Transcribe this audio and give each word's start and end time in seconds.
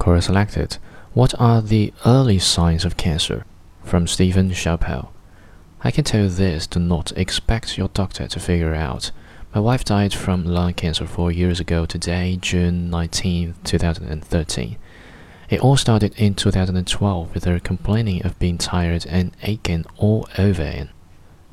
Quora 0.00 0.22
selected 0.22 0.78
What 1.12 1.38
are 1.38 1.60
the 1.60 1.92
early 2.06 2.38
signs 2.38 2.86
of 2.86 2.96
cancer? 2.96 3.44
From 3.84 4.06
Stephen 4.06 4.50
Scheppele. 4.50 5.10
I 5.84 5.90
can 5.90 6.04
tell 6.04 6.22
you 6.22 6.28
this 6.30 6.66
do 6.66 6.80
not 6.80 7.12
expect 7.18 7.76
your 7.76 7.88
doctor 7.88 8.26
to 8.26 8.40
figure 8.40 8.74
out. 8.74 9.10
My 9.54 9.60
wife 9.60 9.84
died 9.84 10.14
from 10.14 10.46
lung 10.46 10.72
cancer 10.72 11.06
four 11.06 11.30
years 11.30 11.60
ago 11.60 11.84
today, 11.84 12.38
June 12.40 12.88
19, 12.88 13.56
2013. 13.62 14.78
It 15.50 15.60
all 15.60 15.76
started 15.76 16.18
in 16.18 16.34
2012 16.34 17.34
with 17.34 17.44
her 17.44 17.60
complaining 17.60 18.24
of 18.24 18.38
being 18.38 18.56
tired 18.56 19.04
and 19.06 19.36
aching 19.42 19.84
all 19.98 20.26
over. 20.38 20.88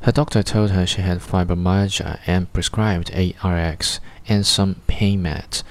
Her 0.04 0.12
doctor 0.14 0.42
told 0.42 0.72
her 0.72 0.88
she 0.88 1.02
had 1.02 1.20
fibromyalgia 1.20 2.22
and 2.26 2.54
prescribed 2.54 3.12
ARX 3.14 4.00
and 4.26 4.46
some 4.46 4.76
pain 4.88 5.22
meds. 5.22 5.64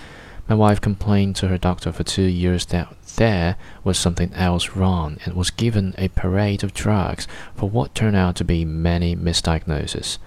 My 0.48 0.54
wife 0.54 0.80
complained 0.80 1.34
to 1.36 1.48
her 1.48 1.58
doctor 1.58 1.90
for 1.92 2.04
two 2.04 2.22
years 2.22 2.66
that 2.66 2.94
there 3.16 3.56
was 3.82 3.98
something 3.98 4.32
else 4.34 4.76
wrong 4.76 5.18
and 5.25 5.34
was 5.34 5.50
given 5.50 5.94
a 5.98 6.08
parade 6.08 6.62
of 6.62 6.75
drugs 6.75 7.26
for 7.57 7.68
what 7.68 7.94
turned 7.94 8.16
out 8.16 8.36
to 8.36 8.44
be 8.44 8.64
many 8.64 9.16
misdiagnoses. 9.16 10.18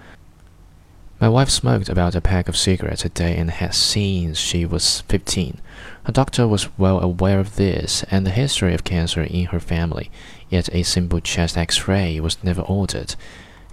My 1.22 1.28
wife 1.28 1.50
smoked 1.50 1.90
about 1.90 2.16
a 2.16 2.22
pack 2.22 2.48
of 2.48 2.56
cigarettes 2.56 3.04
a 3.04 3.10
day 3.10 3.38
and 3.38 3.52
had 3.52 3.76
since 3.76 4.38
she 4.38 4.66
was 4.66 5.02
15. 5.02 5.60
Her 6.04 6.12
doctor 6.14 6.48
was 6.48 6.78
well 6.78 7.02
aware 7.02 7.40
of 7.40 7.58
this 7.58 8.04
and 8.10 8.26
the 8.26 8.32
history 8.32 8.74
of 8.74 8.86
cancer 8.86 9.22
in 9.22 9.46
her 9.48 9.60
family, 9.60 10.10
yet 10.50 10.70
a 10.74 10.84
simple 10.84 11.20
chest 11.20 11.58
x 11.58 11.88
ray 11.88 12.20
was 12.20 12.42
never 12.44 12.62
ordered. 12.62 13.16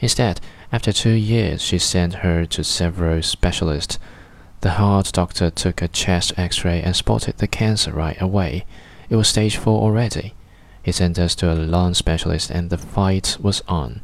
Instead, 0.00 0.40
after 0.72 0.92
two 0.92 1.10
years, 1.10 1.62
she 1.62 1.78
sent 1.78 2.14
her 2.16 2.46
to 2.46 2.64
several 2.64 3.22
specialists. 3.22 3.98
The 4.62 4.72
heart 4.72 5.12
doctor 5.12 5.50
took 5.50 5.82
a 5.82 5.88
chest 5.88 6.32
x 6.38 6.64
ray 6.64 6.82
and 6.82 6.96
spotted 6.96 7.38
the 7.38 7.46
cancer 7.46 7.92
right 7.92 8.20
away. 8.20 8.64
It 9.10 9.16
was 9.16 9.28
stage 9.28 9.56
4 9.58 9.80
already. 9.80 10.34
He 10.82 10.92
sent 10.92 11.18
us 11.18 11.34
to 11.36 11.52
a 11.52 11.54
lung 11.54 11.94
specialist 11.94 12.50
and 12.50 12.70
the 12.70 12.78
fight 12.78 13.36
was 13.40 13.62
on. 13.68 14.00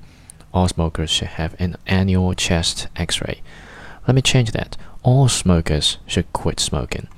All 0.52 0.68
smokers 0.68 1.10
should 1.10 1.28
have 1.28 1.56
an 1.58 1.76
annual 1.86 2.34
chest 2.34 2.88
x 2.96 3.20
ray. 3.22 3.40
Let 4.06 4.14
me 4.14 4.22
change 4.22 4.52
that. 4.52 4.76
All 5.02 5.28
smokers 5.28 5.98
should 6.06 6.30
quit 6.32 6.60
smoking. 6.60 7.08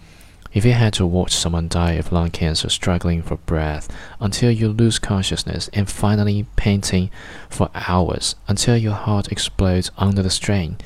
If 0.53 0.65
you 0.65 0.73
had 0.73 0.93
to 0.95 1.07
watch 1.07 1.35
someone 1.35 1.67
die 1.67 1.95
of 1.95 2.13
lung 2.13 2.31
cancer 2.31 2.69
struggling 2.69 3.23
for 3.23 3.39
breath 3.39 3.89
until 4.21 4.53
you 4.53 4.69
lose 4.69 5.01
consciousness 5.01 5.69
and 5.73 5.91
finally 5.91 6.47
panting 6.55 7.11
for 7.51 7.71
hours 7.75 8.37
until 8.47 8.77
your 8.77 8.93
heart 8.93 9.33
explodes 9.33 9.91
under 9.99 10.23
the 10.23 10.31
strain, 10.31 10.79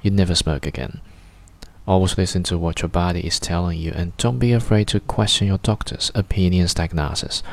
you'd 0.00 0.14
never 0.14 0.36
smoke 0.36 0.64
again. 0.64 1.00
Always 1.86 2.18
listen 2.18 2.42
to 2.44 2.58
what 2.58 2.82
your 2.82 2.88
body 2.88 3.20
is 3.20 3.38
telling 3.38 3.78
you 3.78 3.92
and 3.94 4.16
don't 4.16 4.40
be 4.40 4.52
afraid 4.52 4.88
to 4.88 5.00
question 5.00 5.46
your 5.46 5.58
doctor's 5.58 6.10
opinions 6.14 6.74
diagnosis. 6.74 7.44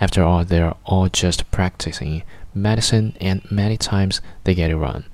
After 0.00 0.22
all, 0.22 0.44
they're 0.44 0.74
all 0.84 1.08
just 1.08 1.50
practicing 1.50 2.22
medicine 2.54 3.14
and 3.20 3.50
many 3.50 3.76
times 3.76 4.22
they 4.44 4.54
get 4.54 4.70
it 4.70 4.76
wrong. 4.76 5.04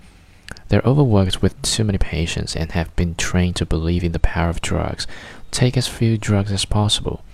They're 0.68 0.82
overworked 0.84 1.42
with 1.42 1.60
too 1.62 1.82
many 1.82 1.98
patients 1.98 2.54
and 2.54 2.70
have 2.72 2.94
been 2.94 3.16
trained 3.16 3.56
to 3.56 3.66
believe 3.66 4.04
in 4.04 4.12
the 4.12 4.20
power 4.20 4.50
of 4.50 4.60
drugs. 4.60 5.06
Take 5.50 5.76
as 5.76 5.88
few 5.88 6.16
drugs 6.16 6.52
as 6.52 6.64
possible. 6.64 7.24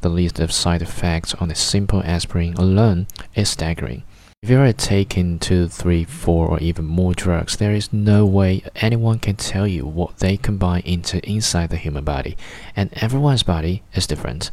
The 0.00 0.08
list 0.08 0.38
of 0.38 0.52
side 0.52 0.80
effects 0.80 1.34
on 1.34 1.50
a 1.50 1.56
simple 1.56 2.02
aspirin 2.04 2.54
alone 2.54 3.08
is 3.34 3.48
staggering. 3.48 4.04
If 4.44 4.50
you 4.50 4.60
are 4.60 4.74
taking 4.74 5.38
two, 5.38 5.68
three, 5.68 6.04
four, 6.04 6.48
or 6.48 6.58
even 6.58 6.84
more 6.84 7.14
drugs, 7.14 7.56
there 7.56 7.72
is 7.72 7.94
no 7.94 8.26
way 8.26 8.62
anyone 8.76 9.18
can 9.18 9.36
tell 9.36 9.66
you 9.66 9.86
what 9.86 10.18
they 10.18 10.36
combine 10.36 10.82
into 10.82 11.26
inside 11.26 11.70
the 11.70 11.78
human 11.78 12.04
body, 12.04 12.36
and 12.76 12.90
everyone's 12.92 13.42
body 13.42 13.82
is 13.94 14.06
different. 14.06 14.50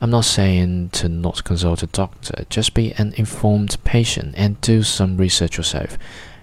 I'm 0.00 0.10
not 0.10 0.24
saying 0.24 0.88
to 0.94 1.08
not 1.08 1.44
consult 1.44 1.84
a 1.84 1.86
doctor, 1.86 2.44
just 2.48 2.74
be 2.74 2.90
an 2.94 3.14
informed 3.16 3.76
patient 3.84 4.34
and 4.36 4.60
do 4.60 4.82
some 4.82 5.16
research 5.16 5.56
yourself. 5.56 5.96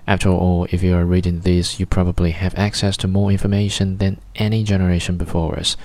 After 0.08 0.30
all, 0.30 0.68
if 0.72 0.82
you 0.82 0.96
are 0.96 1.06
reading 1.06 1.42
this, 1.42 1.82
you 1.82 1.86
probably 1.86 2.32
have 2.32 2.56
access 2.58 2.96
to 2.98 3.10
more 3.10 3.30
information 3.30 3.98
than 3.98 4.22
any 4.38 4.64
generation 4.64 5.18
before 5.18 5.60
us. 5.60 5.76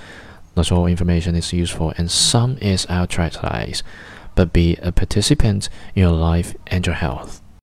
Not 0.55 0.71
all 0.71 0.87
information 0.87 1.35
is 1.35 1.51
useful, 1.51 1.93
and 1.97 2.09
some 2.09 2.57
is 2.59 2.87
outright 2.87 3.43
lies 3.43 3.83
but 4.35 4.53
be 4.53 4.75
a 4.77 4.91
participant 4.91 5.69
in 5.95 6.01
your 6.01 6.11
life 6.11 6.55
and 6.67 6.85
your 6.85 6.95
health. 6.95 7.42